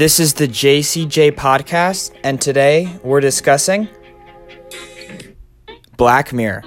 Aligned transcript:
This 0.00 0.18
is 0.18 0.32
the 0.32 0.48
JCJ 0.48 1.32
podcast, 1.32 2.16
and 2.24 2.40
today 2.40 2.98
we're 3.02 3.20
discussing 3.20 3.86
Black 5.98 6.32
Mirror. 6.32 6.64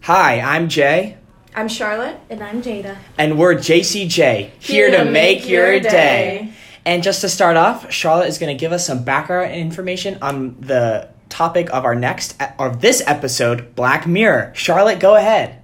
Hi, 0.00 0.40
I'm 0.40 0.68
Jay, 0.68 1.16
I'm 1.58 1.66
Charlotte. 1.66 2.20
And 2.30 2.40
I'm 2.40 2.62
Jada. 2.62 2.96
and 3.18 3.36
we're 3.36 3.56
JCJ, 3.56 4.50
here, 4.60 4.92
to, 4.92 5.04
make, 5.04 5.48
your 5.48 5.80
day. 5.80 6.52
And 6.86 7.02
just 7.02 7.20
to 7.22 7.28
start 7.28 7.56
off, 7.56 7.90
Charlotte 7.90 8.28
is 8.28 8.38
going 8.38 8.56
to 8.56 8.60
give 8.60 8.70
us 8.70 8.86
some 8.86 9.02
background 9.02 9.52
information 9.54 10.18
on 10.22 10.54
the 10.60 11.08
topic 11.28 11.68
of 11.70 11.84
our 11.84 11.96
next, 11.96 12.40
of 12.60 12.80
this 12.80 13.02
episode, 13.08 13.74
Black 13.74 14.06
Mirror. 14.06 14.52
Charlotte, 14.54 15.00
go 15.00 15.16
ahead. 15.16 15.60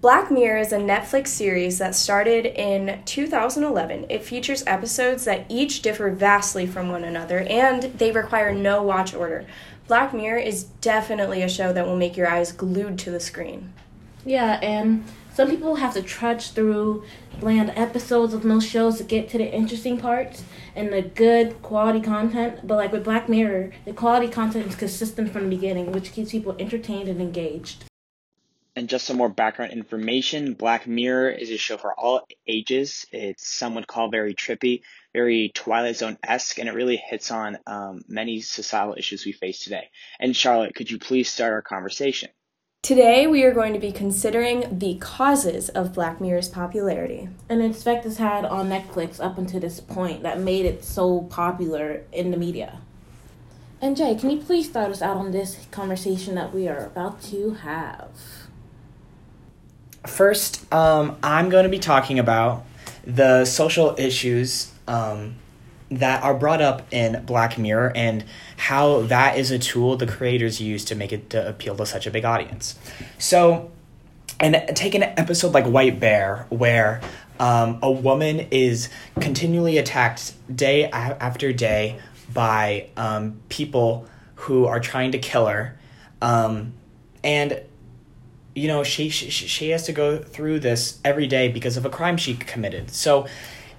Black 0.00 0.32
Mirror 0.32 0.58
is 0.58 0.72
a 0.72 0.78
Netflix 0.78 1.28
series 1.28 1.78
that 1.78 1.94
started 1.94 2.46
in 2.46 3.00
2011. 3.04 4.06
It 4.10 4.24
features 4.24 4.64
episodes 4.66 5.26
that 5.26 5.46
each 5.48 5.80
differ 5.80 6.10
vastly 6.10 6.66
from 6.66 6.88
one 6.88 7.04
another 7.04 7.38
and 7.42 7.84
they 7.84 8.10
require 8.10 8.52
no 8.52 8.82
watch 8.82 9.14
order. 9.14 9.46
Black 9.86 10.12
Mirror 10.12 10.38
is 10.38 10.64
definitely 10.64 11.42
a 11.42 11.48
show 11.48 11.72
that 11.72 11.86
will 11.86 11.96
make 11.96 12.16
your 12.16 12.28
eyes 12.28 12.50
glued 12.50 12.98
to 12.98 13.12
the 13.12 13.20
screen. 13.20 13.72
Yeah, 14.24 14.58
and 14.60 15.04
some 15.36 15.50
people 15.50 15.74
have 15.74 15.92
to 15.92 16.00
trudge 16.00 16.52
through 16.52 17.04
bland 17.40 17.70
episodes 17.76 18.32
of 18.32 18.42
most 18.42 18.66
shows 18.66 18.96
to 18.96 19.04
get 19.04 19.28
to 19.28 19.36
the 19.36 19.54
interesting 19.54 19.98
parts 19.98 20.42
and 20.74 20.90
the 20.90 21.02
good 21.02 21.60
quality 21.60 22.00
content. 22.00 22.66
But 22.66 22.76
like 22.76 22.90
with 22.90 23.04
Black 23.04 23.28
Mirror, 23.28 23.72
the 23.84 23.92
quality 23.92 24.28
content 24.28 24.66
is 24.66 24.74
consistent 24.74 25.30
from 25.30 25.42
the 25.44 25.56
beginning, 25.56 25.92
which 25.92 26.12
keeps 26.12 26.30
people 26.30 26.56
entertained 26.58 27.10
and 27.10 27.20
engaged. 27.20 27.84
And 28.76 28.88
just 28.88 29.04
some 29.04 29.18
more 29.18 29.28
background 29.28 29.72
information 29.72 30.54
Black 30.54 30.86
Mirror 30.86 31.32
is 31.32 31.50
a 31.50 31.58
show 31.58 31.76
for 31.76 31.92
all 31.92 32.26
ages. 32.48 33.04
It's 33.12 33.46
some 33.46 33.74
would 33.74 33.86
call 33.86 34.08
very 34.08 34.34
trippy, 34.34 34.84
very 35.12 35.50
Twilight 35.54 35.96
Zone 35.96 36.16
esque, 36.22 36.58
and 36.58 36.68
it 36.68 36.74
really 36.74 36.96
hits 36.96 37.30
on 37.30 37.58
um, 37.66 38.00
many 38.08 38.40
societal 38.40 38.94
issues 38.96 39.26
we 39.26 39.32
face 39.32 39.62
today. 39.62 39.90
And 40.18 40.34
Charlotte, 40.34 40.74
could 40.74 40.90
you 40.90 40.98
please 40.98 41.30
start 41.30 41.52
our 41.52 41.60
conversation? 41.60 42.30
Today, 42.86 43.26
we 43.26 43.42
are 43.42 43.52
going 43.52 43.72
to 43.72 43.80
be 43.80 43.90
considering 43.90 44.78
the 44.78 44.94
causes 44.98 45.70
of 45.70 45.92
Black 45.92 46.20
Mirror's 46.20 46.48
popularity. 46.48 47.28
And 47.48 47.60
the 47.60 47.64
effect 47.64 48.06
it's 48.06 48.18
had 48.18 48.44
on 48.44 48.68
Netflix 48.68 49.18
up 49.18 49.38
until 49.38 49.58
this 49.58 49.80
point 49.80 50.22
that 50.22 50.38
made 50.38 50.66
it 50.66 50.84
so 50.84 51.22
popular 51.22 52.04
in 52.12 52.30
the 52.30 52.36
media. 52.36 52.78
And 53.82 53.96
Jay, 53.96 54.14
can 54.14 54.30
you 54.30 54.38
please 54.38 54.68
start 54.70 54.92
us 54.92 55.02
out 55.02 55.16
on 55.16 55.32
this 55.32 55.66
conversation 55.72 56.36
that 56.36 56.54
we 56.54 56.68
are 56.68 56.86
about 56.86 57.20
to 57.22 57.54
have? 57.54 58.10
First, 60.06 60.72
um, 60.72 61.16
I'm 61.24 61.48
going 61.48 61.64
to 61.64 61.68
be 61.68 61.80
talking 61.80 62.20
about 62.20 62.64
the 63.04 63.46
social 63.46 63.96
issues 63.98 64.72
um, 64.86 65.34
that 65.90 66.22
are 66.22 66.34
brought 66.34 66.60
up 66.60 66.86
in 66.92 67.24
Black 67.24 67.58
Mirror 67.58 67.92
and 67.94 68.24
how 68.56 69.02
that 69.02 69.38
is 69.38 69.50
a 69.50 69.58
tool 69.58 69.96
the 69.96 70.06
creators 70.06 70.60
use 70.60 70.84
to 70.86 70.94
make 70.94 71.12
it 71.12 71.30
to 71.30 71.48
appeal 71.48 71.76
to 71.76 71.86
such 71.86 72.06
a 72.06 72.10
big 72.10 72.24
audience. 72.24 72.78
So, 73.18 73.70
and 74.40 74.76
take 74.76 74.94
an 74.94 75.02
episode 75.02 75.52
like 75.52 75.64
White 75.64 76.00
Bear, 76.00 76.46
where 76.48 77.00
um, 77.38 77.78
a 77.82 77.90
woman 77.90 78.48
is 78.50 78.88
continually 79.20 79.78
attacked 79.78 80.34
day 80.54 80.90
after 80.90 81.52
day 81.52 82.00
by 82.32 82.88
um, 82.96 83.40
people 83.48 84.06
who 84.34 84.66
are 84.66 84.80
trying 84.80 85.12
to 85.12 85.18
kill 85.18 85.46
her. 85.46 85.78
Um, 86.20 86.74
and 87.22 87.62
you 88.54 88.68
know 88.68 88.82
she, 88.82 89.10
she 89.10 89.30
she 89.30 89.68
has 89.70 89.84
to 89.84 89.92
go 89.92 90.18
through 90.18 90.58
this 90.60 90.98
every 91.04 91.26
day 91.26 91.48
because 91.48 91.76
of 91.76 91.84
a 91.84 91.90
crime 91.90 92.16
she 92.16 92.34
committed 92.34 92.90
so 92.90 93.26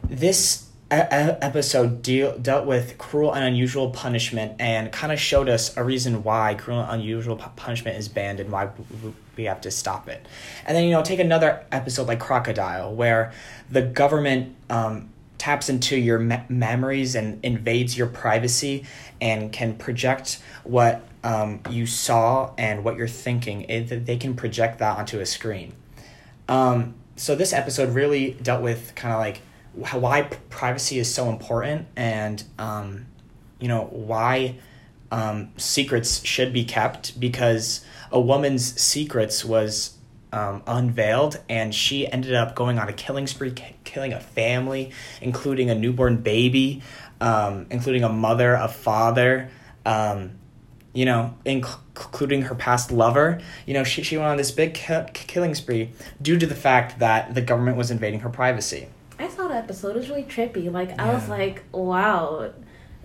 this 0.08 0.67
episode 0.90 2.02
deal, 2.02 2.38
dealt 2.38 2.66
with 2.66 2.98
cruel 2.98 3.34
and 3.34 3.44
unusual 3.44 3.92
punishment 3.92 4.54
and 4.60 4.92
kind 4.92 5.12
of 5.12 5.20
showed 5.20 5.50
us 5.50 5.76
a 5.76 5.84
reason 5.84 6.24
why 6.24 6.56
cruel 6.56 6.80
and 6.80 7.02
unusual 7.02 7.36
punishment 7.36 7.98
is 7.98 8.08
banned 8.08 8.40
and 8.40 8.52
why 8.52 8.70
we 9.36 9.44
have 9.44 9.62
to 9.62 9.70
stop 9.70 10.10
it 10.10 10.26
and 10.66 10.76
then 10.76 10.84
you 10.84 10.92
know 10.92 11.04
take 11.04 11.20
another 11.20 11.64
episode 11.72 12.08
like 12.08 12.20
crocodile 12.20 12.92
where 12.94 13.32
the 13.70 13.82
government 13.84 14.56
um, 14.70 15.10
taps 15.38 15.70
into 15.70 15.98
your 15.98 16.20
me- 16.20 16.44
memories 16.50 17.16
and 17.16 17.44
invades 17.44 17.98
your 17.98 18.08
privacy 18.08 18.86
and 19.22 19.52
can 19.52 19.76
project 19.76 20.42
what 20.64 21.04
um, 21.24 21.60
you 21.70 21.86
saw 21.86 22.54
and 22.58 22.84
what 22.84 22.98
you're 22.98 23.08
thinking. 23.08 23.62
It, 23.64 24.06
they 24.06 24.18
can 24.18 24.36
project 24.36 24.80
that 24.80 24.98
onto 24.98 25.20
a 25.20 25.26
screen. 25.26 25.74
Um, 26.48 26.96
so 27.16 27.36
this 27.36 27.54
episode 27.54 27.94
really 27.94 28.32
dealt 28.42 28.62
with 28.62 28.94
kind 28.96 29.14
of 29.14 29.20
like 29.20 29.42
why 29.78 30.24
privacy 30.50 30.98
is 31.00 31.14
so 31.14 31.30
important 31.30 31.88
and 31.96 32.44
um, 32.58 33.06
you 33.60 33.68
know 33.68 33.84
why 33.92 34.56
um, 35.12 35.52
secrets 35.58 36.24
should 36.26 36.52
be 36.52 36.64
kept 36.64 37.20
because 37.20 37.86
a 38.12 38.20
woman's 38.20 38.80
secrets 38.80 39.46
was 39.46 39.98
um, 40.34 40.62
unveiled 40.68 41.40
and 41.48 41.74
she 41.74 42.12
ended 42.12 42.34
up 42.34 42.56
going 42.56 42.78
on 42.80 42.90
a 42.90 42.94
killing 42.94 43.28
spree 43.28 43.54
killing 43.84 44.14
a 44.14 44.20
family 44.20 44.92
including 45.22 45.70
a 45.70 45.76
newborn 45.76 46.18
baby 46.18 46.82
um, 47.22 47.66
including 47.70 48.04
a 48.04 48.10
mother 48.10 48.54
a 48.54 48.68
father 48.68 49.50
um, 49.86 50.32
you 50.94 51.06
know, 51.06 51.36
inc- 51.46 51.80
including 51.96 52.42
her 52.42 52.56
past 52.56 52.92
lover. 52.92 53.40
You 53.68 53.76
know, 53.76 53.84
she, 53.84 54.02
she 54.02 54.18
went 54.18 54.30
on 54.30 54.38
this 54.38 54.50
big 54.50 54.74
ki- 54.74 55.06
killing 55.14 55.54
spree 55.54 55.92
due 56.20 56.40
to 56.40 56.48
the 56.48 56.56
fact 56.56 56.98
that 56.98 57.36
the 57.36 57.42
government 57.42 57.78
was 57.78 57.92
invading 57.92 58.22
her 58.22 58.30
privacy. 58.30 58.88
I 59.58 59.62
saw 59.62 59.88
the 59.88 59.94
episode. 59.94 59.96
Was 59.96 60.10
really 60.10 60.24
trippy. 60.24 60.72
Like 60.72 61.00
I 61.00 61.14
was 61.14 61.28
like, 61.30 61.64
wow. 61.72 62.52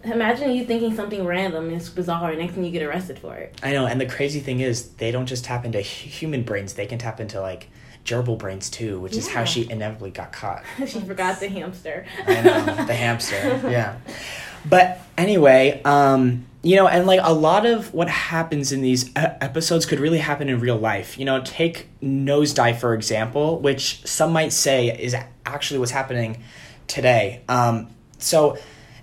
Imagine 0.05 0.51
you 0.51 0.65
thinking 0.65 0.97
something 0.97 1.25
random 1.25 1.69
and 1.69 1.77
it's 1.77 1.89
bizarre, 1.89 2.31
and 2.31 2.41
next 2.41 2.55
thing 2.55 2.65
you 2.65 2.73
get 2.73 2.83
arrested 2.83 3.21
for 3.21 3.37
it. 3.37 3.59
I 3.63 3.71
know, 3.71 3.87
and 3.87 4.01
the 4.01 4.07
crazy 4.07 4.41
thing 4.41 4.59
is, 4.59 4.89
they 4.95 5.13
don't 5.13 5.27
just 5.27 5.45
tap 5.45 5.65
into 5.65 5.81
human 5.81 6.43
brains, 6.43 6.75
they 6.75 6.87
can 6.87 6.99
tap 6.99 7.21
into 7.21 7.41
like 7.41 7.69
gerbil 8.05 8.37
brains 8.37 8.69
too, 8.69 8.99
which 8.99 9.17
is 9.17 9.29
how 9.29 9.45
she 9.45 9.71
inevitably 9.71 10.11
got 10.11 10.33
caught. 10.33 10.65
she 10.79 10.99
forgot 11.01 11.39
the 11.39 11.49
hamster. 11.49 12.05
I 12.27 12.41
know, 12.41 12.65
the 12.85 12.95
hamster. 12.95 13.61
Yeah. 13.71 13.97
But 14.65 15.01
anyway, 15.19 15.83
um, 15.85 16.47
you 16.63 16.77
know, 16.77 16.87
and 16.87 17.07
like 17.07 17.21
a 17.23 17.33
lot 17.33 17.67
of 17.67 17.93
what 17.93 18.09
happens 18.09 18.71
in 18.71 18.83
these 18.83 19.11
episodes 19.17 19.85
could 19.85 19.99
really 19.99 20.19
happen 20.19 20.49
in 20.49 20.61
real 20.61 20.77
life. 20.77 21.19
You 21.19 21.25
know, 21.25 21.43
take 21.43 21.89
Nosedive 22.01 22.79
for 22.79 22.95
example, 22.95 23.59
which 23.59 24.07
some 24.07 24.33
might 24.33 24.53
say 24.53 24.89
is 24.89 25.15
actually 25.45 25.81
what's 25.81 25.91
happening 25.91 26.43
today. 26.87 27.43
Um, 27.49 27.89
so 28.19 28.57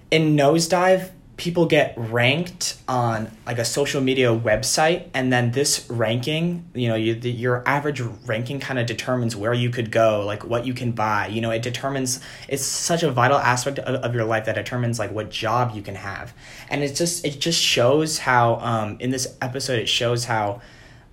in 0.10 0.38
Nosedive, 0.38 1.12
people 1.40 1.66
get 1.66 1.94
ranked 1.96 2.78
on 2.90 3.32
like 3.46 3.58
a 3.58 3.64
social 3.64 4.02
media 4.02 4.28
website 4.28 5.08
and 5.14 5.32
then 5.32 5.52
this 5.52 5.90
ranking 5.90 6.70
you 6.74 6.90
know 6.90 6.96
you, 6.96 7.16
the, 7.16 7.32
your 7.32 7.64
average 7.66 8.02
ranking 8.28 8.60
kind 8.60 8.78
of 8.78 8.86
determines 8.86 9.38
where 9.38 9.54
you 9.54 9.70
could 9.70 9.90
go 9.90 10.26
like 10.26 10.44
what 10.44 10.66
you 10.66 10.74
can 10.74 10.92
buy. 10.92 11.28
You 11.28 11.40
know 11.40 11.52
it 11.52 11.62
determines 11.62 12.20
it's 12.50 12.66
such 12.66 13.04
a 13.04 13.10
vital 13.12 13.38
aspect 13.38 13.80
of, 13.80 14.04
of 14.04 14.14
your 14.14 14.26
life 14.26 14.46
that 14.46 14.56
determines 14.56 15.00
like 15.00 15.12
what 15.12 15.32
job 15.32 15.74
you 15.74 15.82
can 15.82 15.96
have. 15.96 16.34
And 16.70 16.84
it 16.84 16.94
just 16.94 17.26
it 17.26 17.40
just 17.40 17.60
shows 17.60 18.20
how 18.20 18.56
um, 18.58 18.98
in 19.00 19.10
this 19.10 19.38
episode 19.42 19.80
it 19.80 19.88
shows 19.88 20.26
how 20.26 20.62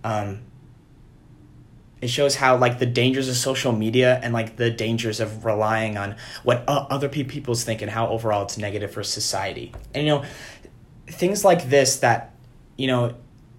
um, 0.03 0.41
it 2.01 2.09
shows 2.09 2.35
how 2.37 2.57
like 2.57 2.79
the 2.79 2.87
dangers 2.87 3.29
of 3.29 3.37
social 3.37 3.73
media 3.73 4.21
and 4.23 4.35
like 4.35 4.57
the 4.57 4.71
dangers 4.71 5.19
of 5.19 5.45
relying 5.45 5.97
on 5.97 6.17
what 6.43 6.63
uh, 6.69 6.87
other 6.91 7.09
pe- 7.09 7.25
people's 7.25 7.65
think 7.65 7.81
and 7.81 7.91
how 7.91 8.09
overall 8.09 8.43
it's 8.43 8.59
negative 8.59 8.93
for 8.93 9.03
society. 9.03 9.73
And 9.95 10.07
you 10.07 10.11
know 10.11 10.25
things 11.09 11.45
like 11.45 11.69
this 11.71 11.97
that 12.01 12.35
you 12.77 12.87
know 12.87 13.15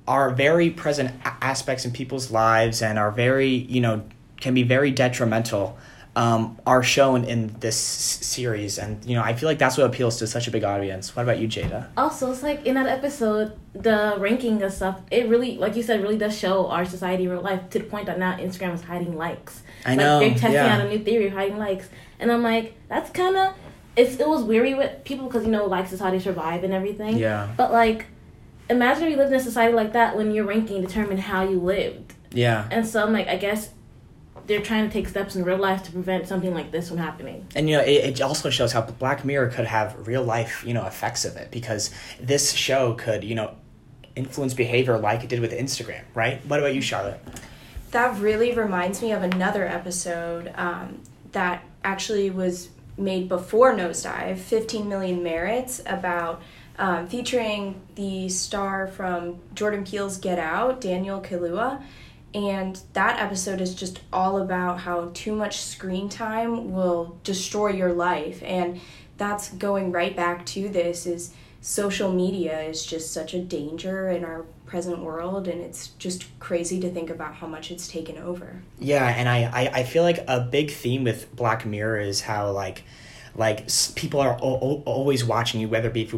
are 0.07 0.29
very 0.29 0.69
present 0.69 1.11
aspects 1.25 1.85
in 1.85 1.91
people's 1.91 2.31
lives 2.31 2.81
and 2.81 2.99
are 2.99 3.11
very 3.11 3.49
you 3.49 3.81
know 3.81 4.03
can 4.39 4.53
be 4.53 4.63
very 4.63 4.91
detrimental 4.91 5.77
um, 6.23 6.41
are 6.65 6.81
shown 6.81 7.19
in 7.33 7.39
this 7.59 7.75
s- 7.75 8.25
series 8.35 8.73
and 8.83 8.91
you 9.09 9.13
know 9.17 9.23
i 9.29 9.33
feel 9.37 9.47
like 9.51 9.59
that's 9.63 9.77
what 9.77 9.85
appeals 9.91 10.13
to 10.19 10.25
such 10.35 10.45
a 10.47 10.51
big 10.57 10.63
audience 10.73 11.15
what 11.15 11.21
about 11.27 11.37
you 11.41 11.47
jada 11.55 11.79
Also, 11.95 12.23
it's 12.33 12.41
like 12.49 12.59
in 12.69 12.73
that 12.79 12.87
episode, 12.97 13.47
the 13.87 13.99
ranking 14.27 14.55
of 14.67 14.71
stuff, 14.79 14.97
it 15.17 15.23
really, 15.33 15.51
like 15.63 15.73
you 15.77 15.83
said, 15.89 16.01
really 16.05 16.17
does 16.25 16.35
show 16.43 16.55
our 16.75 16.85
society 16.95 17.23
in 17.25 17.29
real 17.35 17.41
life 17.51 17.61
to 17.73 17.77
the 17.79 17.85
point 17.93 18.05
that 18.09 18.17
now 18.25 18.31
Instagram 18.47 18.73
is 18.73 18.81
hiding 18.91 19.13
likes. 19.25 19.53
I 19.85 19.89
like 19.91 19.97
know, 20.01 20.19
They're 20.19 20.31
testing 20.31 20.53
yeah. 20.53 20.73
out 20.73 20.81
a 20.85 20.89
new 20.89 21.01
theory 21.07 21.27
of 21.29 21.33
hiding 21.33 21.59
likes. 21.67 21.87
And 22.19 22.27
I'm 22.33 22.43
like, 22.51 22.67
that's 22.91 23.09
kind 23.11 23.35
of, 23.43 23.47
it's 23.95 24.13
it 24.23 24.27
was 24.35 24.41
weary 24.53 24.73
with 24.81 24.91
people 25.09 25.25
because, 25.27 25.43
you 25.47 25.51
know, 25.51 25.65
likes 25.77 25.91
is 25.95 25.99
how 25.99 26.09
they 26.15 26.19
survive 26.29 26.63
and 26.63 26.73
everything. 26.73 27.13
Yeah. 27.27 27.41
But 27.61 27.69
like, 27.71 27.99
imagine 28.69 29.03
if 29.05 29.11
you 29.11 29.17
lived 29.17 29.31
in 29.33 29.39
a 29.39 29.43
society 29.51 29.73
like 29.81 29.93
that 29.93 30.17
when 30.17 30.31
your 30.31 30.45
ranking 30.45 30.81
determined 30.81 31.19
how 31.31 31.41
you 31.51 31.59
lived. 31.75 32.13
yeah 32.45 32.67
And 32.71 32.83
so 32.87 32.95
I'm 33.05 33.13
like, 33.19 33.27
I 33.27 33.37
guess 33.37 33.61
they're 34.47 34.61
trying 34.61 34.87
to 34.87 34.93
take 34.93 35.07
steps 35.07 35.35
in 35.35 35.43
real 35.43 35.57
life 35.57 35.83
to 35.83 35.91
prevent 35.91 36.27
something 36.27 36.53
like 36.53 36.71
this 36.71 36.89
from 36.89 36.97
happening. 36.97 37.45
And 37.55 37.69
you 37.69 37.77
know, 37.77 37.83
it, 37.83 38.19
it 38.19 38.21
also 38.21 38.49
shows 38.49 38.71
how 38.71 38.81
Black 38.81 39.23
Mirror 39.23 39.49
could 39.49 39.65
have 39.65 40.07
real 40.07 40.23
life, 40.23 40.63
you 40.65 40.73
know, 40.73 40.85
effects 40.85 41.25
of 41.25 41.35
it 41.35 41.51
because 41.51 41.91
this 42.19 42.53
show 42.53 42.93
could, 42.93 43.23
you 43.23 43.35
know, 43.35 43.55
influence 44.15 44.53
behavior 44.53 44.97
like 44.97 45.23
it 45.23 45.29
did 45.29 45.41
with 45.41 45.51
Instagram, 45.51 46.03
right? 46.15 46.43
What 46.45 46.59
about 46.59 46.73
you, 46.73 46.81
Charlotte? 46.81 47.19
That 47.91 48.19
really 48.19 48.53
reminds 48.53 49.01
me 49.01 49.11
of 49.11 49.21
another 49.21 49.67
episode 49.67 50.51
um, 50.55 51.01
that 51.33 51.63
actually 51.83 52.29
was 52.29 52.69
made 52.97 53.29
before 53.29 53.73
Nosedive, 53.73 54.37
15 54.37 54.89
Million 54.89 55.23
Merits, 55.23 55.81
about 55.85 56.41
um, 56.79 57.07
featuring 57.07 57.81
the 57.95 58.29
star 58.29 58.87
from 58.87 59.39
Jordan 59.53 59.83
Peele's 59.83 60.17
Get 60.17 60.39
Out, 60.39 60.81
Daniel 60.81 61.21
Kaluuya. 61.21 61.81
And 62.37 62.79
that 62.93 63.19
episode 63.19 63.61
is 63.61 63.73
just 63.73 63.99
all 64.13 64.37
about 64.37 64.81
how 64.81 65.09
too 65.15 65.33
much 65.33 65.59
screen 65.59 66.07
time 66.07 66.71
will 66.71 67.17
destroy 67.23 67.69
your 67.69 67.93
life. 67.93 68.43
And 68.43 68.79
that's 69.17 69.49
going 69.53 69.91
right 69.91 70.15
back 70.15 70.45
to 70.47 70.69
this 70.69 71.07
is 71.07 71.33
social 71.61 72.11
media 72.11 72.61
is 72.61 72.85
just 72.85 73.11
such 73.11 73.33
a 73.33 73.39
danger 73.39 74.09
in 74.09 74.23
our 74.23 74.45
present 74.67 74.99
world 74.99 75.47
and 75.47 75.61
it's 75.61 75.87
just 75.97 76.25
crazy 76.39 76.79
to 76.79 76.89
think 76.91 77.09
about 77.09 77.33
how 77.33 77.47
much 77.47 77.71
it's 77.71 77.87
taken 77.87 78.17
over 78.17 78.61
yeah 78.79 79.07
and 79.07 79.27
i 79.27 79.43
i, 79.45 79.79
I 79.79 79.83
feel 79.83 80.03
like 80.03 80.23
a 80.27 80.41
big 80.41 80.69
theme 80.69 81.05
with 81.05 81.33
black 81.35 81.65
mirror 81.65 81.99
is 81.99 82.21
how 82.21 82.51
like 82.51 82.83
like 83.33 83.67
people 83.95 84.19
are 84.19 84.37
o- 84.41 84.83
always 84.85 85.25
watching 85.25 85.59
you 85.61 85.69
whether 85.69 85.87
it 85.87 85.93
be 85.93 86.11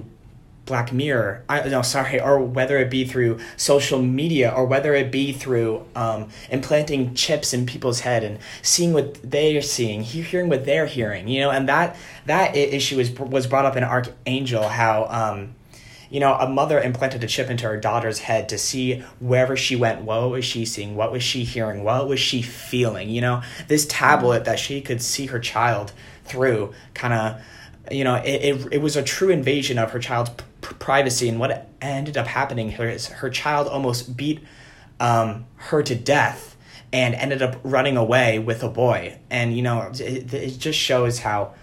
Black 0.70 0.94
Mirror, 0.94 1.44
I 1.50 1.68
no 1.68 1.82
sorry, 1.82 2.22
or 2.22 2.40
whether 2.40 2.78
it 2.78 2.92
be 2.92 3.04
through 3.04 3.40
social 3.58 4.02
media, 4.02 4.54
or 4.56 4.66
whether 4.66 4.94
it 4.94 5.12
be 5.12 5.34
through 5.34 5.84
um, 5.96 6.30
implanting 6.50 7.16
chips 7.16 7.54
in 7.54 7.66
people's 7.66 8.02
head 8.02 8.24
and 8.24 8.38
seeing 8.62 8.94
what 8.94 9.20
they're 9.30 9.64
seeing, 9.64 10.04
hearing 10.04 10.48
what 10.48 10.66
they're 10.66 10.86
hearing, 10.86 11.28
you 11.28 11.42
know, 11.42 11.50
and 11.50 11.68
that 11.68 11.98
that 12.28 12.56
issue 12.56 12.98
was 12.98 13.12
was 13.12 13.48
brought 13.48 13.66
up 13.66 13.76
in 13.76 13.84
Archangel, 13.84 14.70
how 14.70 15.08
um, 15.10 15.56
you 16.12 16.20
know, 16.20 16.36
a 16.36 16.48
mother 16.48 16.80
implanted 16.80 17.24
a 17.24 17.28
chip 17.28 17.50
into 17.50 17.66
her 17.66 17.78
daughter's 17.78 18.20
head 18.20 18.48
to 18.50 18.58
see 18.60 19.04
wherever 19.20 19.58
she 19.58 19.76
went, 19.76 20.04
what 20.04 20.30
was 20.30 20.46
she 20.46 20.66
seeing, 20.66 20.96
what 20.96 21.12
was 21.12 21.24
she 21.24 21.44
hearing, 21.44 21.84
what 21.84 22.08
was 22.08 22.20
she 22.20 22.44
feeling, 22.44 23.10
you 23.10 23.22
know, 23.22 23.42
this 23.68 23.88
tablet 23.88 24.46
that 24.46 24.60
she 24.60 24.82
could 24.82 25.02
see 25.02 25.26
her 25.26 25.40
child 25.40 25.94
through, 26.26 26.74
kind 26.94 27.14
of 27.14 27.42
you 27.92 28.04
know, 28.04 28.16
it, 28.16 28.28
it, 28.30 28.68
it 28.74 28.82
was 28.82 28.96
a 28.96 29.04
true 29.04 29.30
invasion 29.30 29.80
of 29.80 29.92
her 29.92 30.00
child's 30.00 30.32
privacy. 30.78 31.30
And 31.30 31.40
what 31.40 31.70
ended 31.82 32.18
up 32.18 32.28
happening 32.28 32.72
here 32.72 32.90
is 32.90 33.08
her 33.08 33.30
child 33.30 33.68
almost 33.68 34.16
beat 34.16 34.42
um, 35.00 35.46
her 35.56 35.82
to 35.84 35.96
death 35.96 36.56
and 36.92 37.16
ended 37.16 37.42
up 37.42 37.58
running 37.64 37.98
away 37.98 38.40
with 38.40 38.64
a 38.64 38.70
boy. 38.70 39.18
And, 39.30 39.56
you 39.56 39.62
know, 39.62 39.92
it, 39.94 40.34
it 40.34 40.58
just 40.60 40.78
shows 40.78 41.20
how, 41.20 41.54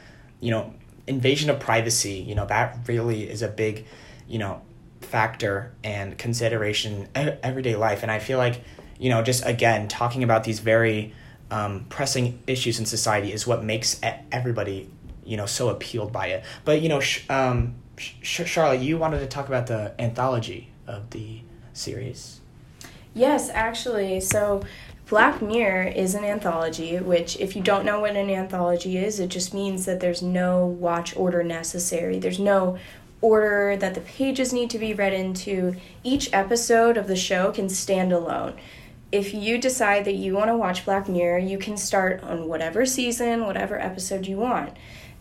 you 0.41 0.51
know, 0.51 0.73
invasion 1.07 1.51
of 1.51 1.61
privacy, 1.61 2.15
you 2.15 2.35
know, 2.35 2.47
that 2.47 2.79
really 2.87 3.29
is 3.29 3.43
a 3.43 3.49
big, 3.49 3.87
you 4.29 4.39
know, 4.39 4.63
factor 5.01 5.73
and 5.85 6.17
consideration 6.19 7.09
everyday 7.15 7.77
life. 7.77 8.03
And 8.03 8.11
I 8.11 8.19
feel 8.19 8.39
like, 8.39 8.63
you 8.99 9.11
know, 9.11 9.23
just 9.23 9.45
again, 9.47 9.89
talking 9.89 10.23
about 10.23 10.45
these 10.45 10.61
very 10.61 11.15
um, 11.51 11.87
pressing 11.89 12.43
issues 12.47 12.79
in 12.79 12.87
society 12.87 13.33
is 13.33 13.47
what 13.47 13.63
makes 13.63 14.01
everybody, 14.33 14.91
you 15.25 15.37
know, 15.37 15.47
so 15.47 15.69
appealed 15.69 16.13
by 16.13 16.29
it. 16.29 16.45
But, 16.65 16.83
you 16.83 16.89
know, 16.89 17.01
sh- 17.01 17.29
um, 17.31 17.75
Charlotte, 17.99 18.81
you 18.81 18.99
wanted 18.99 19.21
to 19.21 19.27
talk 19.27 19.49
about 19.49 19.67
the 19.67 19.95
anthology 19.99 20.71
of 20.87 21.11
the 21.11 21.41
series. 21.73 22.41
Yes, 23.15 23.49
actually. 23.51 24.21
So, 24.21 24.63
Black 25.09 25.41
Mirror 25.41 25.89
is 25.89 26.15
an 26.15 26.25
anthology, 26.25 26.99
which, 26.99 27.39
if 27.39 27.55
you 27.55 27.63
don't 27.63 27.85
know 27.85 28.01
what 28.01 28.17
an 28.17 28.29
anthology 28.29 28.99
is, 28.99 29.21
it 29.21 29.29
just 29.29 29.55
means 29.55 29.85
that 29.85 30.01
there's 30.01 30.21
no 30.21 30.67
watch 30.67 31.17
order 31.17 31.45
necessary. 31.45 32.19
There's 32.19 32.41
no 32.41 32.77
order 33.21 33.77
that 33.77 33.95
the 33.95 34.01
pages 34.01 34.53
need 34.53 34.69
to 34.71 34.79
be 34.79 34.93
read 34.93 35.15
into. 35.15 35.77
Each 36.03 36.29
episode 36.33 36.97
of 36.97 37.07
the 37.07 37.17
show 37.17 37.53
can 37.53 37.69
stand 37.69 38.13
alone. 38.13 38.55
If 39.13 39.33
you 39.33 39.59
decide 39.59 40.05
that 40.07 40.17
you 40.17 40.35
want 40.35 40.49
to 40.49 40.57
watch 40.57 40.85
Black 40.85 41.09
Mirror, 41.09 41.39
you 41.39 41.59
can 41.59 41.77
start 41.77 42.23
on 42.25 42.49
whatever 42.49 42.85
season, 42.85 43.47
whatever 43.47 43.81
episode 43.81 44.27
you 44.27 44.37
want. 44.37 44.77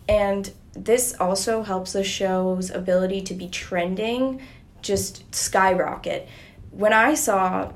And 0.08 0.50
this 0.74 1.14
also 1.18 1.62
helps 1.62 1.92
the 1.92 2.04
show's 2.04 2.70
ability 2.70 3.22
to 3.22 3.34
be 3.34 3.48
trending 3.48 4.40
just 4.82 5.34
skyrocket. 5.34 6.28
When 6.70 6.92
I 6.92 7.14
saw, 7.14 7.72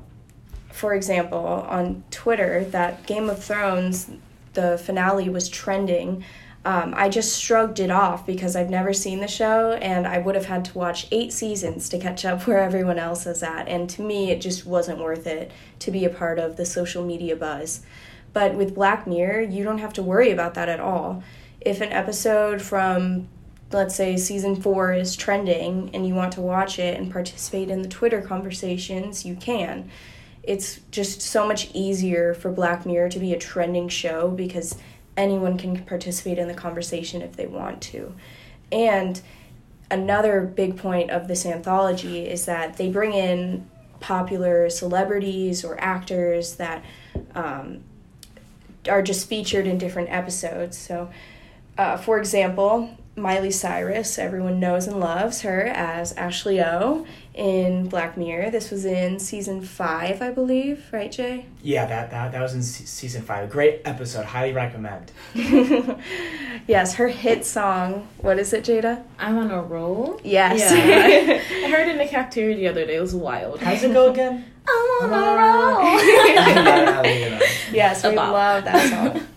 for 0.71 0.93
example, 0.93 1.37
on 1.37 2.03
Twitter 2.11 2.63
that 2.65 3.05
Game 3.05 3.29
of 3.29 3.43
Thrones, 3.43 4.09
the 4.53 4.77
finale 4.77 5.29
was 5.29 5.49
trending, 5.49 6.23
um, 6.63 6.93
I 6.95 7.09
just 7.09 7.41
shrugged 7.41 7.79
it 7.79 7.89
off 7.89 8.25
because 8.25 8.55
I've 8.55 8.69
never 8.69 8.93
seen 8.93 9.19
the 9.19 9.27
show 9.27 9.73
and 9.73 10.05
I 10.05 10.19
would 10.19 10.35
have 10.35 10.45
had 10.45 10.63
to 10.65 10.77
watch 10.77 11.07
eight 11.11 11.33
seasons 11.33 11.89
to 11.89 11.97
catch 11.97 12.23
up 12.23 12.43
where 12.47 12.59
everyone 12.59 12.99
else 12.99 13.25
is 13.25 13.41
at. 13.41 13.67
And 13.67 13.89
to 13.91 14.01
me, 14.03 14.31
it 14.31 14.41
just 14.41 14.65
wasn't 14.65 14.99
worth 14.99 15.25
it 15.25 15.51
to 15.79 15.91
be 15.91 16.05
a 16.05 16.09
part 16.09 16.37
of 16.37 16.57
the 16.57 16.65
social 16.65 17.03
media 17.03 17.35
buzz. 17.35 17.81
But 18.31 18.55
with 18.55 18.75
Black 18.75 19.07
Mirror, 19.07 19.41
you 19.41 19.63
don't 19.63 19.79
have 19.79 19.93
to 19.93 20.03
worry 20.03 20.31
about 20.31 20.53
that 20.53 20.69
at 20.69 20.79
all 20.79 21.23
if 21.61 21.81
an 21.81 21.91
episode 21.91 22.61
from 22.61 23.27
let's 23.71 23.95
say 23.95 24.17
season 24.17 24.55
four 24.61 24.93
is 24.93 25.15
trending 25.15 25.89
and 25.93 26.05
you 26.05 26.13
want 26.13 26.33
to 26.33 26.41
watch 26.41 26.77
it 26.77 26.99
and 26.99 27.11
participate 27.11 27.69
in 27.69 27.81
the 27.81 27.87
Twitter 27.87 28.21
conversations, 28.21 29.25
you 29.25 29.35
can. 29.35 29.89
It's 30.43 30.81
just 30.91 31.21
so 31.21 31.47
much 31.47 31.69
easier 31.73 32.33
for 32.33 32.51
Black 32.51 32.85
Mirror 32.85 33.09
to 33.09 33.19
be 33.19 33.33
a 33.33 33.37
trending 33.39 33.87
show 33.87 34.29
because 34.29 34.75
anyone 35.15 35.57
can 35.57 35.83
participate 35.85 36.37
in 36.37 36.47
the 36.47 36.53
conversation 36.53 37.21
if 37.21 37.35
they 37.35 37.47
want 37.47 37.81
to. 37.81 38.13
And 38.71 39.21
another 39.89 40.41
big 40.41 40.77
point 40.77 41.11
of 41.11 41.27
this 41.27 41.45
anthology 41.45 42.25
is 42.25 42.45
that 42.45 42.77
they 42.77 42.89
bring 42.89 43.13
in 43.13 43.69
popular 43.99 44.69
celebrities 44.69 45.63
or 45.63 45.79
actors 45.79 46.55
that 46.55 46.83
um, 47.35 47.83
are 48.89 49.01
just 49.01 49.27
featured 49.27 49.67
in 49.67 49.77
different 49.77 50.09
episodes. 50.09 50.77
So 50.77 51.09
uh, 51.77 51.97
for 51.97 52.17
example, 52.17 52.97
Miley 53.15 53.51
Cyrus, 53.51 54.17
everyone 54.17 54.59
knows 54.61 54.87
and 54.87 54.97
loves 54.97 55.41
her 55.41 55.63
as 55.63 56.13
Ashley 56.13 56.61
O 56.61 57.05
in 57.33 57.89
Black 57.89 58.15
Mirror. 58.15 58.51
This 58.51 58.71
was 58.71 58.85
in 58.85 59.19
season 59.19 59.61
five, 59.61 60.21
I 60.21 60.31
believe, 60.31 60.87
right, 60.93 61.11
Jay? 61.11 61.45
Yeah, 61.61 61.85
that 61.87 62.09
that, 62.11 62.31
that 62.31 62.41
was 62.41 62.53
in 62.53 62.63
season 62.63 63.21
five. 63.23 63.49
Great 63.49 63.81
episode, 63.83 64.25
highly 64.25 64.53
recommend. 64.53 65.11
yes, 66.67 66.95
her 66.95 67.09
hit 67.09 67.45
song. 67.45 68.07
What 68.19 68.39
is 68.39 68.53
it, 68.53 68.63
Jada? 68.63 69.03
I'm 69.19 69.37
on 69.37 69.51
a 69.51 69.61
roll. 69.61 70.19
Yes. 70.23 70.59
Yeah, 70.59 71.65
I, 71.65 71.69
heard 71.69 71.89
it 71.89 71.91
in 71.91 71.97
the 71.97 72.07
cafeteria 72.07 72.55
the 72.55 72.67
other 72.69 72.85
day. 72.85 72.95
It 72.95 73.01
was 73.01 73.13
wild. 73.13 73.59
How's 73.59 73.83
it 73.83 73.91
go 73.91 74.09
again? 74.11 74.45
I'm 74.67 75.11
on 75.11 75.13
a 75.13 75.37
roll. 75.37 75.99
yes, 77.73 78.03
we 78.05 78.15
love 78.15 78.63
that 78.63 78.89
song. 78.89 79.27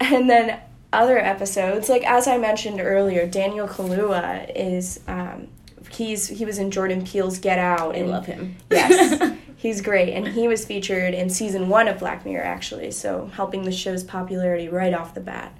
And 0.00 0.28
then 0.28 0.60
other 0.96 1.18
episodes, 1.18 1.88
like 1.88 2.04
as 2.04 2.26
I 2.26 2.38
mentioned 2.38 2.80
earlier, 2.80 3.26
Daniel 3.26 3.68
Kaluuya 3.68 4.50
is 4.54 5.00
um, 5.06 5.48
he's 5.90 6.28
he 6.28 6.44
was 6.44 6.58
in 6.58 6.70
Jordan 6.70 7.04
Peele's 7.04 7.38
Get 7.38 7.58
Out. 7.58 7.94
I 7.94 7.98
and, 7.98 8.10
love 8.10 8.26
him. 8.26 8.56
Yes, 8.70 9.36
he's 9.56 9.80
great, 9.80 10.12
and 10.12 10.26
he 10.26 10.48
was 10.48 10.64
featured 10.64 11.14
in 11.14 11.30
season 11.30 11.68
one 11.68 11.86
of 11.86 11.98
Black 11.98 12.24
Mirror 12.24 12.44
actually, 12.44 12.90
so 12.90 13.30
helping 13.34 13.62
the 13.62 13.72
show's 13.72 14.02
popularity 14.02 14.68
right 14.68 14.94
off 14.94 15.14
the 15.14 15.20
bat. 15.20 15.56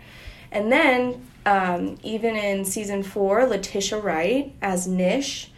And 0.51 0.73
then 0.73 1.27
um, 1.45 1.97
even 2.03 2.35
in 2.35 2.65
season 2.65 3.03
four, 3.03 3.47
Letitia 3.47 4.01
Wright 4.01 4.55
as 4.63 4.87
Nish 4.87 5.51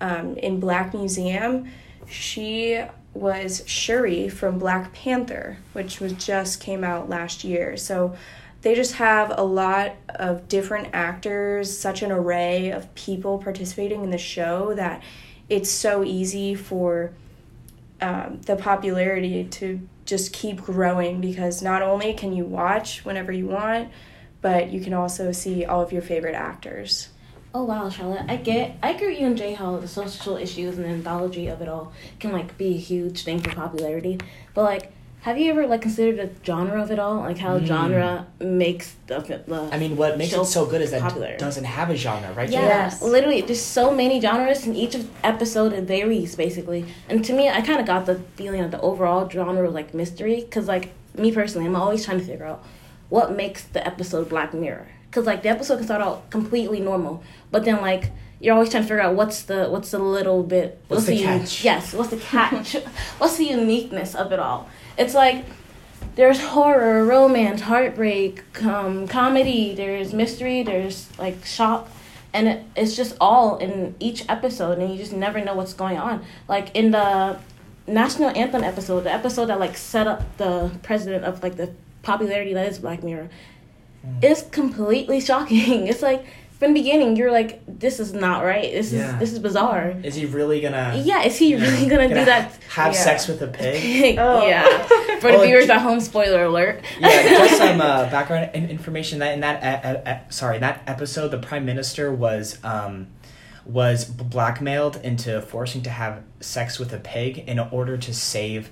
um, 0.00 0.36
in 0.36 0.60
Black 0.60 0.94
Museum, 0.94 1.70
she 2.08 2.82
was 3.12 3.62
Shuri 3.66 4.28
from 4.28 4.58
Black 4.58 4.92
Panther, 4.92 5.58
which 5.72 6.00
was 6.00 6.12
just 6.12 6.60
came 6.60 6.84
out 6.84 7.08
last 7.08 7.44
year. 7.44 7.76
So 7.76 8.14
they 8.66 8.74
just 8.74 8.94
have 8.94 9.32
a 9.38 9.44
lot 9.44 9.92
of 10.08 10.48
different 10.48 10.88
actors, 10.92 11.78
such 11.78 12.02
an 12.02 12.10
array 12.10 12.72
of 12.72 12.92
people 12.96 13.38
participating 13.38 14.02
in 14.02 14.10
the 14.10 14.18
show 14.18 14.74
that 14.74 15.04
it's 15.48 15.70
so 15.70 16.02
easy 16.02 16.56
for 16.56 17.12
um, 18.00 18.40
the 18.40 18.56
popularity 18.56 19.44
to 19.44 19.78
just 20.04 20.32
keep 20.32 20.62
growing 20.62 21.20
because 21.20 21.62
not 21.62 21.80
only 21.80 22.12
can 22.12 22.32
you 22.32 22.44
watch 22.44 23.04
whenever 23.04 23.30
you 23.30 23.46
want, 23.46 23.88
but 24.42 24.72
you 24.72 24.80
can 24.80 24.92
also 24.92 25.30
see 25.30 25.64
all 25.64 25.80
of 25.80 25.92
your 25.92 26.02
favorite 26.02 26.34
actors. 26.34 27.10
Oh 27.54 27.62
wow, 27.62 27.88
Charlotte, 27.88 28.24
I 28.28 28.34
get, 28.34 28.78
I 28.82 28.94
agree 28.94 29.10
with 29.10 29.20
you 29.20 29.26
and 29.28 29.38
Jay 29.38 29.54
how 29.54 29.76
the 29.76 29.86
social 29.86 30.36
issues 30.36 30.76
and 30.76 30.86
the 30.86 30.90
anthology 30.90 31.46
of 31.46 31.62
it 31.62 31.68
all 31.68 31.92
can 32.18 32.32
like 32.32 32.58
be 32.58 32.74
a 32.74 32.78
huge 32.78 33.22
thing 33.22 33.40
for 33.40 33.52
popularity, 33.52 34.18
but 34.54 34.64
like 34.64 34.92
have 35.26 35.36
you 35.36 35.50
ever 35.50 35.66
like 35.66 35.82
considered 35.82 36.16
the 36.18 36.30
genre 36.46 36.80
of 36.80 36.92
it 36.92 37.00
all, 37.00 37.16
like 37.16 37.36
how 37.36 37.58
mm. 37.58 37.66
genre 37.66 38.28
makes 38.38 38.94
the, 39.08 39.18
the 39.18 39.68
I 39.72 39.76
mean, 39.76 39.96
what 39.96 40.16
makes 40.16 40.32
it 40.32 40.44
so 40.44 40.66
good 40.66 40.80
is 40.80 40.92
that 40.92 41.02
popular. 41.02 41.26
it 41.26 41.40
doesn't 41.40 41.64
have 41.64 41.90
a 41.90 41.96
genre, 41.96 42.32
right? 42.32 42.48
Yeah, 42.48 42.60
yes. 42.60 43.02
literally, 43.02 43.40
there's 43.40 43.60
so 43.60 43.92
many 43.92 44.20
genres, 44.20 44.64
and 44.66 44.76
each 44.76 44.96
episode 45.24 45.72
it 45.72 45.82
varies 45.82 46.36
basically. 46.36 46.86
And 47.08 47.24
to 47.24 47.32
me, 47.32 47.48
I 47.48 47.60
kind 47.60 47.80
of 47.80 47.86
got 47.86 48.06
the 48.06 48.20
feeling 48.36 48.62
that 48.62 48.70
the 48.70 48.80
overall 48.80 49.28
genre 49.28 49.64
was 49.64 49.74
like 49.74 49.94
mystery, 49.94 50.42
because 50.42 50.68
like 50.68 50.90
me 51.18 51.32
personally, 51.32 51.66
I'm 51.66 51.74
always 51.74 52.04
trying 52.04 52.20
to 52.20 52.24
figure 52.24 52.46
out 52.46 52.64
what 53.08 53.34
makes 53.34 53.64
the 53.64 53.84
episode 53.84 54.28
Black 54.28 54.54
Mirror. 54.54 54.86
Cause 55.10 55.26
like 55.26 55.42
the 55.42 55.48
episode 55.48 55.78
can 55.78 55.86
start 55.86 56.02
out 56.02 56.30
completely 56.30 56.78
normal, 56.78 57.24
but 57.50 57.64
then 57.64 57.80
like 57.80 58.12
you're 58.38 58.54
always 58.54 58.70
trying 58.70 58.84
to 58.84 58.88
figure 58.88 59.00
out 59.00 59.16
what's 59.16 59.42
the 59.42 59.66
what's 59.70 59.90
the 59.90 59.98
little 59.98 60.44
bit 60.44 60.80
What's 60.86 61.06
the 61.06 61.16
uni- 61.16 61.40
catch? 61.40 61.64
yes, 61.64 61.94
what's 61.94 62.10
the 62.10 62.18
catch? 62.18 62.74
what's 63.18 63.38
the 63.38 63.46
uniqueness 63.46 64.14
of 64.14 64.30
it 64.30 64.38
all? 64.38 64.68
It's 64.98 65.14
like 65.14 65.44
there's 66.14 66.40
horror, 66.40 67.04
romance, 67.04 67.60
heartbreak, 67.60 68.42
um, 68.64 69.06
comedy, 69.06 69.74
there's 69.74 70.12
mystery, 70.14 70.62
there's 70.62 71.08
like 71.18 71.44
shock, 71.44 71.88
and 72.32 72.48
it, 72.48 72.64
it's 72.74 72.96
just 72.96 73.16
all 73.20 73.58
in 73.58 73.94
each 74.00 74.24
episode, 74.28 74.78
and 74.78 74.90
you 74.90 74.98
just 74.98 75.12
never 75.12 75.44
know 75.44 75.54
what's 75.54 75.74
going 75.74 75.98
on. 75.98 76.24
Like 76.48 76.74
in 76.74 76.90
the 76.90 77.38
national 77.86 78.30
anthem 78.30 78.64
episode, 78.64 79.02
the 79.02 79.12
episode 79.12 79.46
that 79.46 79.60
like 79.60 79.76
set 79.76 80.06
up 80.06 80.36
the 80.38 80.70
president 80.82 81.24
of 81.24 81.42
like 81.42 81.56
the 81.56 81.72
popularity 82.02 82.54
that 82.54 82.66
is 82.68 82.78
Black 82.78 83.02
Mirror, 83.02 83.28
is 84.22 84.42
completely 84.50 85.20
shocking. 85.20 85.86
It's 85.88 86.02
like 86.02 86.24
from 86.58 86.72
the 86.72 86.80
beginning, 86.80 87.16
you're 87.16 87.30
like, 87.30 87.60
this 87.66 88.00
is 88.00 88.12
not 88.14 88.42
right. 88.44 88.72
This 88.72 88.92
Yeah. 88.92 89.12
is 89.14 89.18
this 89.20 89.32
is 89.32 89.38
bizarre. 89.40 89.94
Is 90.02 90.14
he 90.14 90.24
really 90.26 90.60
gonna? 90.60 91.00
Yeah, 91.04 91.22
is 91.24 91.36
he 91.36 91.54
really 91.54 91.86
gonna, 91.88 92.08
do 92.08 92.24
that? 92.24 92.52
Have 92.70 92.94
Yeah. 92.94 93.00
sex 93.00 93.28
with 93.28 93.42
a 93.42 93.46
pig? 93.48 94.16
Oh. 94.18 94.46
yeah. 94.46 94.64
For 95.20 95.32
the 95.32 95.38
Oh, 95.38 95.42
viewers 95.44 95.66
j- 95.66 95.72
at 95.72 95.80
home, 95.80 96.00
spoiler 96.00 96.44
alert. 96.44 96.82
yeah, 97.00 97.22
just 97.28 97.56
some 97.64 97.80
uh, 97.80 98.04
background 98.10 98.54
information 98.54 99.18
that 99.20 99.32
in 99.34 99.40
that 99.40 99.62
uh, 99.62 99.88
uh, 99.88 100.10
uh, 100.10 100.18
sorry 100.30 100.56
in 100.56 100.60
that 100.62 100.82
episode, 100.86 101.28
the 101.30 101.38
prime 101.38 101.64
minister 101.64 102.12
was 102.12 102.58
um, 102.64 103.08
was 103.64 104.04
blackmailed 104.04 104.96
into 105.02 105.40
forcing 105.42 105.82
to 105.82 105.90
have 105.90 106.22
sex 106.40 106.78
with 106.78 106.92
a 106.92 106.98
pig 106.98 107.38
in 107.46 107.58
order 107.58 107.96
to 107.98 108.14
save, 108.14 108.70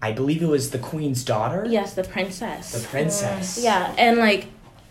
I 0.00 0.12
believe 0.12 0.40
it 0.42 0.46
was 0.46 0.70
the 0.70 0.78
queen's 0.78 1.24
daughter, 1.24 1.66
Yes, 1.68 1.94
the 1.94 2.04
princess. 2.04 2.72
the 2.72 2.86
princess. 2.86 3.58
Yeah, 3.62 3.92
and 3.98 4.18
like 4.18 4.46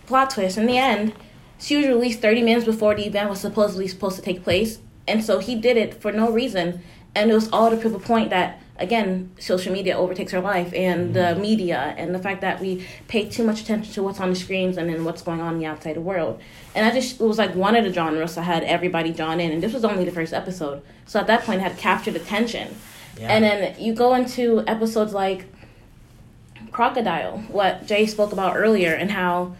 plot 0.07 0.31
twist 0.31 0.57
in 0.57 0.65
the 0.65 0.77
end, 0.77 1.13
she 1.59 1.77
was 1.77 1.87
released 1.87 2.19
30 2.21 2.43
minutes 2.43 2.65
before 2.65 2.95
the 2.95 3.05
event 3.05 3.29
was 3.29 3.39
supposedly 3.39 3.87
supposed 3.87 4.15
to 4.17 4.21
take 4.21 4.43
place, 4.43 4.79
and 5.07 5.23
so 5.23 5.39
he 5.39 5.55
did 5.55 5.77
it 5.77 6.01
for 6.01 6.11
no 6.11 6.31
reason, 6.31 6.81
and 7.13 7.31
it 7.31 7.33
was 7.33 7.49
all 7.51 7.69
to 7.69 7.77
prove 7.77 7.95
a 7.95 7.99
point 7.99 8.29
that 8.29 8.59
again, 8.77 9.31
social 9.39 9.71
media 9.71 9.97
overtakes 9.97 10.33
our 10.33 10.41
life 10.41 10.73
and 10.73 11.13
the 11.13 11.19
mm-hmm. 11.19 11.41
media 11.41 11.95
and 11.97 12.13
the 12.13 12.19
fact 12.19 12.41
that 12.41 12.59
we 12.59 12.85
pay 13.07 13.27
too 13.27 13.43
much 13.43 13.61
attention 13.61 13.93
to 13.93 14.03
what's 14.03 14.19
on 14.19 14.29
the 14.29 14.35
screens 14.35 14.77
and 14.77 14.89
then 14.89 15.05
what's 15.05 15.21
going 15.21 15.39
on 15.39 15.53
in 15.53 15.59
the 15.59 15.65
outside 15.65 15.97
world. 15.97 16.41
And 16.73 16.85
I 16.85 16.91
just 16.91 17.19
it 17.19 17.23
was 17.23 17.37
like 17.37 17.55
one 17.55 17.75
of 17.75 17.85
the 17.85 17.93
genres 17.93 18.37
I 18.37 18.43
had 18.43 18.63
everybody 18.63 19.11
drawn 19.11 19.39
in, 19.39 19.51
and 19.51 19.63
this 19.63 19.73
was 19.73 19.85
only 19.85 20.03
the 20.03 20.11
first 20.11 20.33
episode, 20.33 20.81
so 21.05 21.19
at 21.19 21.27
that 21.27 21.43
point 21.43 21.61
it 21.61 21.63
had 21.63 21.77
captured 21.77 22.15
attention. 22.15 22.75
Yeah. 23.17 23.29
And 23.29 23.43
then 23.43 23.79
you 23.79 23.93
go 23.93 24.13
into 24.13 24.63
episodes 24.67 25.13
like 25.13 25.45
Crocodile, 26.71 27.37
what 27.47 27.87
Jay 27.87 28.05
spoke 28.05 28.33
about 28.33 28.57
earlier, 28.57 28.93
and 28.93 29.11
how 29.11 29.55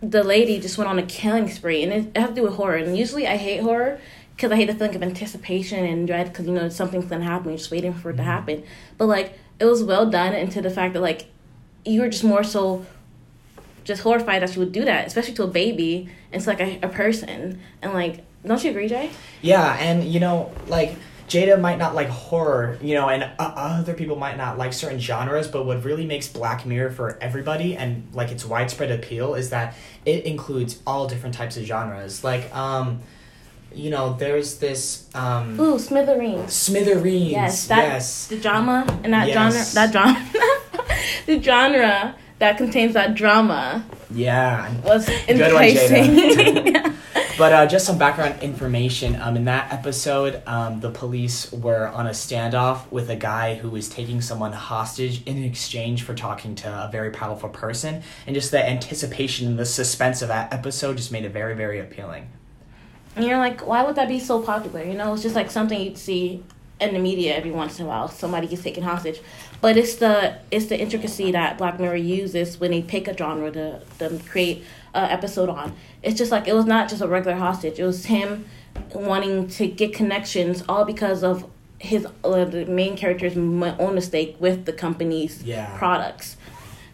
the 0.00 0.22
lady 0.22 0.60
just 0.60 0.76
went 0.76 0.88
on 0.88 0.98
a 0.98 1.02
killing 1.02 1.48
spree, 1.48 1.82
and 1.82 1.92
it, 1.92 2.12
it 2.14 2.18
has 2.18 2.30
to 2.30 2.34
do 2.34 2.42
with 2.42 2.54
horror. 2.54 2.76
And 2.76 2.96
usually 2.96 3.26
I 3.26 3.36
hate 3.36 3.62
horror 3.62 4.00
because 4.36 4.50
I 4.50 4.56
hate 4.56 4.66
the 4.66 4.74
feeling 4.74 4.96
of 4.96 5.02
anticipation 5.02 5.84
and 5.84 6.06
dread 6.06 6.28
because 6.28 6.46
you 6.46 6.52
know 6.52 6.68
something's 6.68 7.06
gonna 7.06 7.24
happen, 7.24 7.50
you're 7.50 7.58
just 7.58 7.70
waiting 7.70 7.94
for 7.94 8.10
it 8.10 8.14
to 8.14 8.22
mm-hmm. 8.22 8.30
happen. 8.30 8.64
But 8.98 9.06
like 9.06 9.38
it 9.58 9.64
was 9.64 9.82
well 9.82 10.08
done 10.08 10.34
into 10.34 10.60
the 10.60 10.70
fact 10.70 10.94
that 10.94 11.00
like 11.00 11.26
you 11.84 12.00
were 12.00 12.08
just 12.08 12.24
more 12.24 12.44
so 12.44 12.84
just 13.84 14.02
horrified 14.02 14.42
that 14.42 14.50
she 14.50 14.58
would 14.58 14.72
do 14.72 14.84
that, 14.84 15.06
especially 15.06 15.34
to 15.34 15.44
a 15.44 15.48
baby. 15.48 16.08
And 16.32 16.40
it's 16.40 16.46
like 16.46 16.60
a, 16.60 16.80
a 16.82 16.88
person, 16.88 17.60
and 17.82 17.92
like 17.92 18.24
don't 18.44 18.62
you 18.62 18.70
agree, 18.70 18.88
Jay? 18.88 19.10
Yeah, 19.40 19.74
and 19.78 20.04
you 20.04 20.20
know, 20.20 20.52
like 20.66 20.96
Jada 21.28 21.60
might 21.60 21.78
not 21.78 21.94
like 21.94 22.08
horror, 22.08 22.78
you 22.82 22.94
know, 22.94 23.08
and 23.08 23.22
uh, 23.24 23.28
other 23.56 23.94
people 23.94 24.16
might 24.16 24.36
not 24.36 24.58
like 24.58 24.72
certain 24.72 24.98
genres, 25.00 25.48
but 25.48 25.64
what 25.64 25.82
really 25.84 26.04
makes 26.06 26.28
Black 26.28 26.66
Mirror 26.66 26.90
for 26.90 27.18
everybody 27.20 27.76
and 27.76 28.06
like 28.12 28.30
its 28.30 28.44
widespread 28.44 28.90
appeal 28.90 29.34
is 29.34 29.50
that 29.50 29.74
it 30.04 30.24
includes 30.24 30.80
all 30.86 31.06
different 31.06 31.34
types 31.34 31.56
of 31.56 31.64
genres. 31.64 32.22
Like, 32.22 32.54
um, 32.54 33.00
you 33.74 33.90
know, 33.90 34.14
there's 34.14 34.58
this 34.58 35.08
um, 35.14 35.58
Ooh, 35.58 35.78
Smithereens. 35.78 36.52
Smithereens. 36.52 37.32
Yes, 37.32 37.66
that 37.68 37.84
yes. 37.84 38.26
the 38.28 38.38
drama 38.38 38.84
and 39.02 39.12
that 39.12 39.28
Yes. 39.28 39.72
genre, 39.72 39.88
that 39.88 39.92
drama, 39.92 40.30
the 41.26 41.42
genre 41.42 42.14
that 42.38 42.56
contains 42.58 42.94
that 42.94 43.14
drama 43.14 43.84
Yeah. 44.12 44.70
was 44.84 45.06
Good 45.06 45.40
one, 45.52 45.64
enticing. 45.64 46.76
But 47.36 47.52
uh, 47.52 47.66
just 47.66 47.84
some 47.84 47.98
background 47.98 48.40
information. 48.42 49.20
Um, 49.20 49.36
in 49.36 49.44
that 49.46 49.72
episode, 49.72 50.40
um, 50.46 50.78
the 50.78 50.90
police 50.90 51.50
were 51.50 51.88
on 51.88 52.06
a 52.06 52.10
standoff 52.10 52.88
with 52.92 53.10
a 53.10 53.16
guy 53.16 53.56
who 53.56 53.70
was 53.70 53.88
taking 53.88 54.20
someone 54.20 54.52
hostage 54.52 55.22
in 55.26 55.42
exchange 55.42 56.04
for 56.04 56.14
talking 56.14 56.54
to 56.56 56.68
a 56.68 56.88
very 56.92 57.10
powerful 57.10 57.48
person, 57.48 58.02
and 58.26 58.34
just 58.34 58.52
the 58.52 58.64
anticipation 58.64 59.48
and 59.48 59.58
the 59.58 59.66
suspense 59.66 60.22
of 60.22 60.28
that 60.28 60.52
episode 60.52 60.96
just 60.96 61.10
made 61.10 61.24
it 61.24 61.30
very, 61.30 61.54
very 61.56 61.80
appealing. 61.80 62.28
and 63.16 63.24
you're 63.24 63.38
like, 63.38 63.66
why 63.66 63.82
would 63.82 63.96
that 63.96 64.08
be 64.08 64.20
so 64.20 64.40
popular? 64.40 64.84
You 64.84 64.94
know, 64.94 65.12
it's 65.14 65.22
just 65.22 65.34
like 65.34 65.50
something 65.50 65.80
you'd 65.80 65.98
see 65.98 66.42
in 66.80 66.92
the 66.92 66.98
media 67.00 67.34
every 67.36 67.50
once 67.52 67.78
in 67.78 67.86
a 67.86 67.88
while. 67.88 68.08
Somebody 68.08 68.46
gets 68.46 68.62
taken 68.62 68.82
hostage, 68.82 69.20
but 69.60 69.76
it's 69.76 69.96
the 69.96 70.38
it's 70.52 70.66
the 70.66 70.78
intricacy 70.78 71.32
that 71.32 71.58
Black 71.58 71.80
Mirror 71.80 71.96
uses 71.96 72.60
when 72.60 72.70
they 72.70 72.82
pick 72.82 73.08
a 73.08 73.16
genre 73.16 73.50
to, 73.50 73.80
to 73.98 74.20
create 74.28 74.64
an 74.94 75.10
episode 75.10 75.48
on. 75.48 75.74
It's 76.02 76.16
just 76.16 76.30
like 76.30 76.46
it 76.48 76.54
was 76.54 76.64
not 76.66 76.88
just 76.88 77.02
a 77.02 77.06
regular 77.08 77.36
hostage. 77.36 77.78
It 77.78 77.84
was 77.84 78.06
him 78.06 78.46
wanting 78.94 79.48
to 79.48 79.66
get 79.66 79.92
connections, 79.94 80.62
all 80.68 80.84
because 80.84 81.22
of 81.22 81.48
his 81.78 82.06
uh, 82.24 82.44
the 82.44 82.64
main 82.66 82.96
character's 82.96 83.36
own 83.36 83.94
mistake 83.94 84.36
with 84.40 84.64
the 84.64 84.72
company's 84.72 85.42
Yeah. 85.42 85.76
products. 85.76 86.36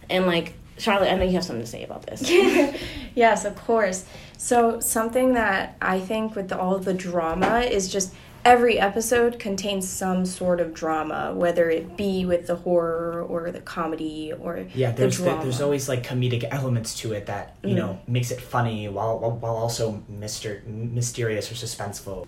And 0.08 0.26
like 0.26 0.54
Charlotte, 0.78 1.12
I 1.12 1.16
know 1.16 1.24
you 1.24 1.32
have 1.32 1.44
something 1.44 1.64
to 1.64 1.70
say 1.70 1.84
about 1.84 2.06
this. 2.06 2.28
yes, 3.14 3.44
of 3.44 3.54
course. 3.56 4.04
So 4.38 4.80
something 4.80 5.34
that 5.34 5.76
I 5.82 6.00
think 6.00 6.34
with 6.34 6.48
the, 6.48 6.58
all 6.58 6.78
the 6.78 6.94
drama 6.94 7.60
is 7.60 7.92
just 7.92 8.14
every 8.44 8.78
episode 8.78 9.38
contains 9.38 9.88
some 9.88 10.24
sort 10.24 10.60
of 10.60 10.74
drama, 10.74 11.32
whether 11.34 11.70
it 11.70 11.96
be 11.96 12.24
with 12.24 12.46
the 12.46 12.56
horror 12.56 13.22
or 13.22 13.50
the 13.50 13.60
comedy 13.60 14.32
or 14.32 14.66
Yeah, 14.74 14.92
there's 14.92 15.18
the, 15.18 15.24
drama. 15.24 15.42
there's 15.42 15.60
always 15.60 15.88
like 15.88 16.02
comedic 16.06 16.46
elements 16.50 16.94
to 17.00 17.12
it 17.12 17.26
that 17.26 17.56
you 17.62 17.74
know 17.74 18.00
mm-hmm. 18.00 18.12
makes 18.12 18.30
it 18.30 18.40
funny 18.40 18.88
while 18.88 19.18
while, 19.18 19.32
while 19.32 19.56
also 19.56 20.02
myster- 20.10 20.64
mysterious 20.66 21.50
or 21.50 21.54
suspenseful. 21.54 22.26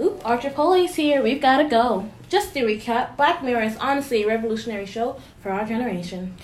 Oop, 0.00 0.20
Archer 0.24 0.50
Poli's 0.50 0.96
here. 0.96 1.22
We've 1.22 1.40
got 1.40 1.58
to 1.58 1.68
go. 1.68 2.10
Just 2.28 2.52
to 2.54 2.64
recap, 2.64 3.16
Black 3.16 3.44
Mirror 3.44 3.62
is 3.62 3.76
honestly 3.76 4.24
a 4.24 4.26
revolutionary 4.26 4.86
show 4.86 5.20
for 5.40 5.50
our 5.50 5.64
generation. 5.64 6.34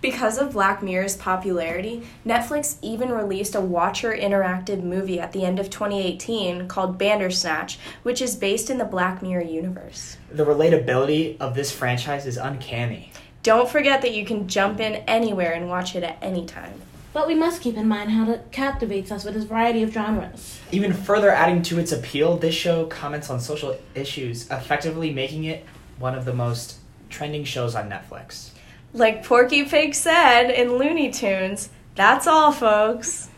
Because 0.00 0.38
of 0.38 0.52
Black 0.52 0.80
Mirror's 0.80 1.16
popularity, 1.16 2.06
Netflix 2.24 2.76
even 2.82 3.10
released 3.10 3.56
a 3.56 3.60
Watcher 3.60 4.12
interactive 4.12 4.80
movie 4.80 5.18
at 5.18 5.32
the 5.32 5.44
end 5.44 5.58
of 5.58 5.70
2018 5.70 6.68
called 6.68 6.96
Bandersnatch, 6.98 7.80
which 8.04 8.22
is 8.22 8.36
based 8.36 8.70
in 8.70 8.78
the 8.78 8.84
Black 8.84 9.22
Mirror 9.22 9.42
universe. 9.42 10.16
The 10.30 10.44
relatability 10.44 11.36
of 11.40 11.56
this 11.56 11.72
franchise 11.72 12.26
is 12.26 12.36
uncanny. 12.36 13.10
Don't 13.42 13.68
forget 13.68 14.00
that 14.02 14.14
you 14.14 14.24
can 14.24 14.46
jump 14.46 14.78
in 14.78 14.96
anywhere 15.08 15.52
and 15.52 15.68
watch 15.68 15.96
it 15.96 16.04
at 16.04 16.18
any 16.22 16.46
time. 16.46 16.80
But 17.12 17.26
we 17.26 17.34
must 17.34 17.60
keep 17.60 17.76
in 17.76 17.88
mind 17.88 18.12
how 18.12 18.30
it 18.30 18.52
captivates 18.52 19.10
us 19.10 19.24
with 19.24 19.34
its 19.34 19.46
variety 19.46 19.82
of 19.82 19.92
genres. 19.92 20.60
Even 20.70 20.92
further 20.92 21.30
adding 21.30 21.62
to 21.62 21.80
its 21.80 21.90
appeal, 21.90 22.36
this 22.36 22.54
show 22.54 22.86
comments 22.86 23.30
on 23.30 23.40
social 23.40 23.76
issues, 23.96 24.48
effectively 24.48 25.12
making 25.12 25.42
it 25.42 25.66
one 25.98 26.14
of 26.14 26.24
the 26.24 26.34
most 26.34 26.76
trending 27.08 27.42
shows 27.42 27.74
on 27.74 27.90
Netflix. 27.90 28.50
Like 28.92 29.24
Porky 29.24 29.64
Pig 29.64 29.94
said 29.94 30.50
in 30.50 30.78
Looney 30.78 31.10
Tunes, 31.10 31.68
that's 31.94 32.26
all, 32.26 32.52
folks. 32.52 33.28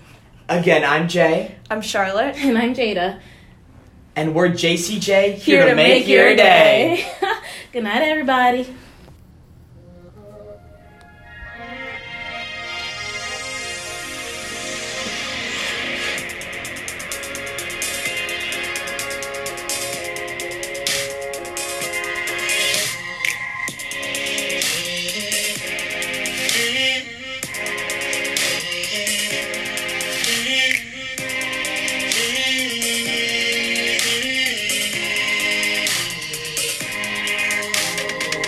Again, 0.48 0.84
I'm 0.84 1.08
Jay, 1.08 1.56
I'm 1.70 1.80
Charlotte. 1.80 2.36
And 2.36 2.56
I'm 2.58 2.74
Jada. 2.74 3.20
and 4.16 4.34
we're 4.34 4.48
JCJ 4.50 5.34
here, 5.34 5.68
to, 5.68 5.74
make, 5.74 6.06
your 6.06 6.34
day. 6.36 7.08
Good 7.72 7.84
night, 7.84 8.02
everybody. 8.02 8.66